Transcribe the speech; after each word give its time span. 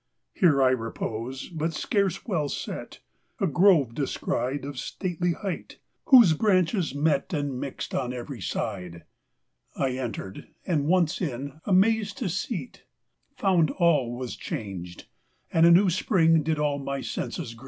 5 0.33 0.39
Here 0.41 0.63
I 0.63 0.71
reposed; 0.71 1.59
but 1.59 1.73
scarce 1.73 2.25
well 2.25 2.49
set, 2.49 3.01
A 3.39 3.45
grove 3.45 3.93
descried 3.93 4.65
Of 4.65 4.79
stately 4.79 5.33
height, 5.33 5.77
whose 6.05 6.33
branches 6.33 6.95
met 6.95 7.31
And 7.33 7.59
mixed 7.59 7.93
on 7.93 8.11
every 8.11 8.41
side; 8.41 9.03
1 9.75 9.91
entered, 9.91 10.47
and, 10.65 10.87
once 10.87 11.21
in, 11.21 11.61
(Amazed 11.65 12.17
to 12.17 12.29
see't,) 12.29 12.83
Found 13.37 13.69
all 13.69 14.17
Vvas 14.19 14.35
changed, 14.35 15.05
and 15.53 15.67
a 15.67 15.71
new 15.71 15.91
Spring 15.91 16.41
Did 16.41 16.57
all 16.57 16.79
my 16.79 17.01
senses 17.01 17.53
greet. 17.53 17.59